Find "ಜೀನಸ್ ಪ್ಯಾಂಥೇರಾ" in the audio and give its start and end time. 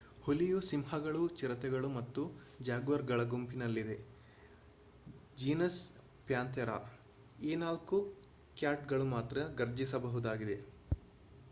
5.37-6.79